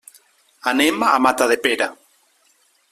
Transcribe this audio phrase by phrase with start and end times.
[0.71, 1.91] Anem a Matadepera.